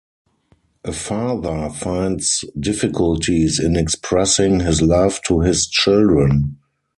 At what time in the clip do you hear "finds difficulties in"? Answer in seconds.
1.69-3.75